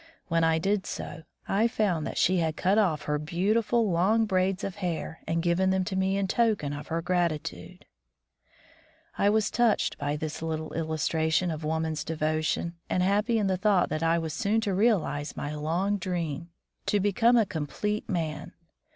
[0.29, 4.63] When I did so, I found that she had cut off her beautiful long braids
[4.63, 7.85] of hair and given them to me in token of her gratitude!
[9.15, 13.89] I was touched by this little illustration of woman's devotion, and happy in the thought
[13.89, 16.49] that I was soon to realize my long dream—
[16.87, 18.53] to become a complete man!